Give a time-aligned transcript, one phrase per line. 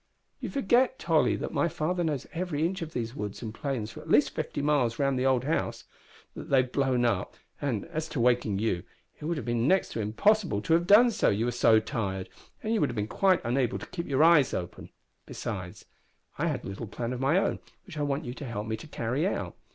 [0.39, 4.01] "You forget, Tolly, that my father knows every inch of these woods and plains for
[4.01, 5.83] at least fifty miles round the old house
[6.35, 8.81] they have blown up; and, as to waking you,
[9.19, 12.29] it would have been next to impossible to have done so, you were so tired,
[12.63, 14.89] and you would have been quite unable to keep your eyes open.
[15.27, 15.85] Besides,
[16.39, 18.77] I had a little plan of my own which I want you to help me
[18.77, 19.55] to carry out.